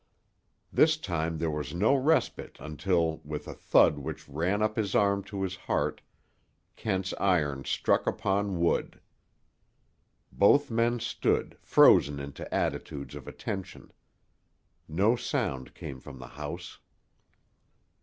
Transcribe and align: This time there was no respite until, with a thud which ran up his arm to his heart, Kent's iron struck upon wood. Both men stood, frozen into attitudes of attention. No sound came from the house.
This 0.73 0.97
time 0.97 1.37
there 1.37 1.51
was 1.51 1.75
no 1.75 1.93
respite 1.93 2.57
until, 2.59 3.17
with 3.23 3.47
a 3.47 3.53
thud 3.53 3.99
which 3.99 4.27
ran 4.27 4.63
up 4.63 4.75
his 4.75 4.95
arm 4.95 5.23
to 5.25 5.43
his 5.43 5.55
heart, 5.55 6.01
Kent's 6.75 7.13
iron 7.19 7.65
struck 7.65 8.07
upon 8.07 8.59
wood. 8.59 8.99
Both 10.31 10.71
men 10.71 10.99
stood, 10.99 11.55
frozen 11.61 12.19
into 12.19 12.51
attitudes 12.51 13.13
of 13.13 13.27
attention. 13.27 13.91
No 14.87 15.15
sound 15.15 15.75
came 15.75 15.99
from 15.99 16.17
the 16.17 16.29
house. 16.29 16.79